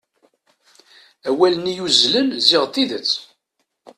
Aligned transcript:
Awal-nni 1.29 1.73
yuzzlen 1.77 2.27
ziɣ 2.47 2.63
d 2.65 2.71
tidet. 2.73 3.11